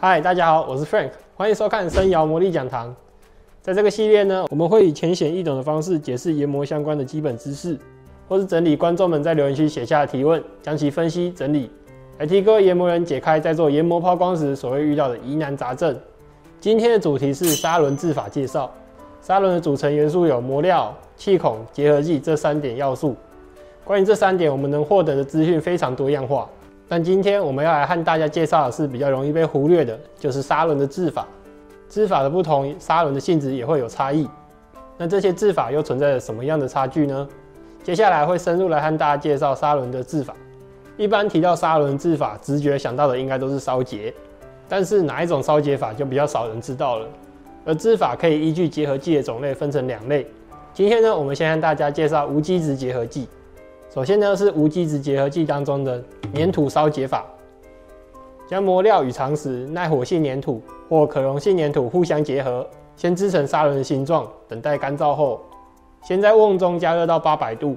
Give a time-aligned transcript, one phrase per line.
[0.00, 2.94] 嗨，大家好，我是 Frank，欢迎收看生窑魔力讲堂。
[3.60, 7.76] 在这个系列呢，我们会以浅显易懂的方式解释研磨相关的基本知识，
[8.28, 11.68] 或是整理观众们在留言区写下的提问，将其分析整理，
[12.18, 15.98] 来替各位研磨人解开在做研磨抛光时所会遇到的疑难杂症。
[16.60, 18.72] 今天的主题是砂轮制法介绍。
[19.20, 23.16] 砂轮的组成元素有磨料、气孔、结合剂这三点要素。
[23.82, 26.48] 关于这三点，我们能获得的资讯非常多样化。
[26.88, 31.26] 但今天我们要来和大家介绍的是比较容易被忽略的，就是砂轮的制法。
[31.88, 34.28] 制法的不同，砂轮的性质也会有差异。
[34.96, 37.28] 那这些制法又存在着什么样的差距呢？
[37.82, 40.34] 接下来会深入来和大家介绍砂轮的制法。
[40.96, 44.12] 一般提到砂轮制法，直觉想到的应该都是烧结，
[44.68, 47.06] 但是哪一种烧结法就比较少人知道了。
[47.64, 50.26] 而制法可以依据结合剂的种类分成两类。
[50.72, 53.28] 今天呢，我们先和大家介绍无机质结合剂。
[53.90, 56.02] 首先呢，是无机质结合剂当中的
[56.34, 57.24] 粘土烧结法，
[58.46, 62.66] 将磨料与常识、耐火性粘土或可溶性粘土互相结合，
[62.96, 64.30] 先制成砂轮的形状。
[64.46, 65.40] 等待干燥后，
[66.02, 67.76] 先在瓮中加热到八百度，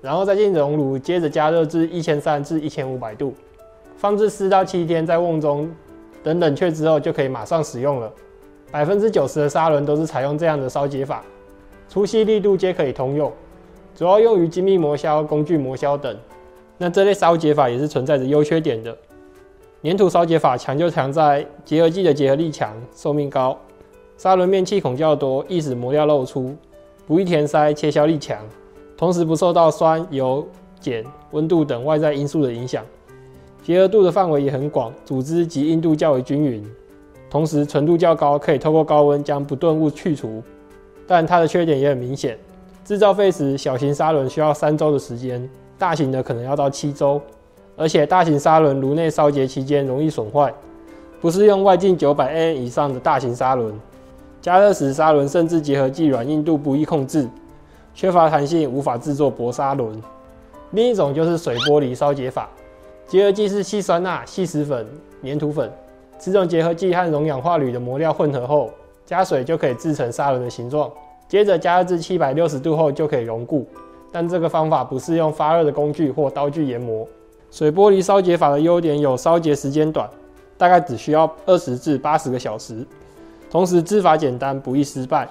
[0.00, 3.34] 然后再进熔炉，接着加热至一千三至一千五百度，
[3.96, 5.70] 放置四到七天在瓮中，
[6.22, 8.10] 等冷却之后就可以马上使用了。
[8.72, 11.22] 百分之九十的砂轮都是采用这样的烧结法，
[11.86, 13.30] 粗细力度皆可以通用，
[14.00, 16.16] 主要用于精密磨削、工具磨削等。
[16.78, 18.96] 那这类烧结法也是存在着优缺点的。
[19.82, 23.54] 粘土烧结法强就强在结合剂的结合力强、寿命高，
[24.16, 26.56] 砂轮面气孔较多，易使磨料露出，
[27.06, 28.38] 不易填塞，切削力强，
[28.96, 30.48] 同时不受到酸、油、
[30.82, 32.82] 碱、温度等外在因素的影响。
[33.62, 36.64] 结合度的范围也很广，组织及硬度较为均匀。
[37.28, 40.42] 同时纯度较高，可以透过高温将不钝物去除，
[41.06, 42.38] 但它的缺点也很明显。
[42.84, 47.20] 制造费时，小型砂轮需要三周的时间，大型的可能要到七周。
[47.76, 50.52] 而且大型砂轮炉内烧结期间容易损坏，
[51.18, 53.72] 不是用外径九百 N 以上的大型砂轮。
[54.42, 57.26] 加热时砂轮甚至结合剂软硬度不易控制，
[57.94, 59.98] 缺乏弹性，无法制作薄砂轮。
[60.72, 62.50] 另一种就是水玻璃烧结法，
[63.06, 64.86] 结合剂是细酸钠、细石粉、
[65.22, 65.70] 粘土粉。
[66.18, 68.70] 此种结合剂和溶氧化铝的磨料混合后，
[69.06, 70.90] 加水就可以制成砂轮的形状。
[71.30, 73.64] 接着加热至七百六十度后就可以熔固，
[74.10, 77.06] 但这个方法不适用发热的工具或刀具研磨。
[77.52, 80.10] 水玻璃烧结法的优点有烧结时间短，
[80.58, 82.84] 大概只需要二十至八十个小时，
[83.48, 85.28] 同时制法简单，不易失败。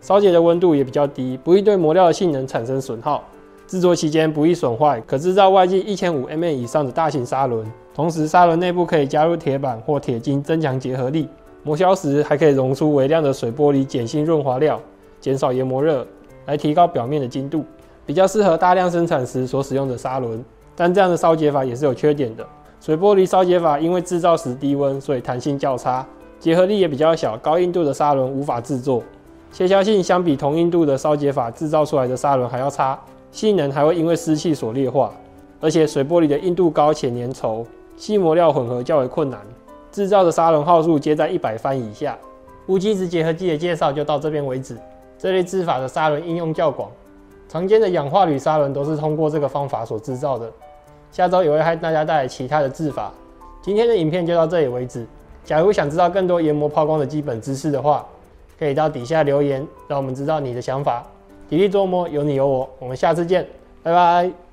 [0.00, 3.22] 烧结的温度也比较低，不易对磨料的性能产生损耗。
[3.66, 7.70] 制作期间不易损坏，可制造外径一千五 mm 以上的大型砂轮。
[7.94, 11.28] 同时，砂轮内部可以加入铁板或铁筋，增强结合力。
[11.62, 14.80] 磨削时还可以溶出微量的水玻璃碱性润滑料，
[15.26, 16.06] 减少研磨热，
[16.44, 17.64] 来提高表面的精度，
[18.06, 20.40] 比较适合大量生产时所使用的砂轮。
[20.76, 22.46] 但这样的烧结法也是有缺点的。
[22.80, 26.06] 水玻璃烧结法因为制造时低温，所以弹性较差，
[26.38, 29.02] 结合力也比较小，高硬度的砂轮无法制作。
[29.50, 32.96] 切削性相比同硬度的烧结法制造出来的砂轮还要差，
[33.32, 35.12] 性能还会因为湿气所劣化。
[35.60, 37.64] 而且水玻璃的硬度高且粘稠。
[37.96, 39.40] 细磨料混合较为困难，
[39.90, 42.16] 制造的砂轮号数皆在一百番以下。
[42.68, 44.76] 无机质结合剂的介绍就到这边为止。
[45.18, 46.90] 这类制法的砂轮应用较广，
[47.48, 50.50] 常见的氧化铝砂轮都是通过这个方法所制造的。
[51.10, 53.12] 下周也会和大家带来其他的制法。
[53.62, 55.06] 今天的影片就到这里为止。
[55.44, 58.04] 假如想知道更多研磨抛光的基本知识的话，
[58.58, 61.04] 可以到底下留言，让我们知道你的想法。
[61.48, 62.68] 砥砺琢磨，有你有我。
[62.78, 63.46] 我们下次见，
[63.82, 64.45] 拜拜。